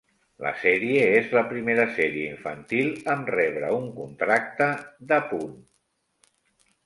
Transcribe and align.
La 0.43 0.51
sèrie 0.59 1.01
és 1.17 1.27
la 1.37 1.41
primera 1.49 1.83
sèrie 1.97 2.29
infantil 2.35 2.89
amb 3.15 3.29
rebre 3.35 3.69
un 3.81 3.85
contracte 3.99 4.69
d'À 5.11 5.19
Punt. 5.35 5.55